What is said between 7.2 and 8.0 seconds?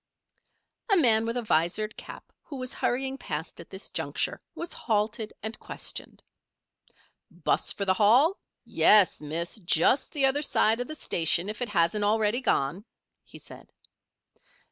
"'Bus for the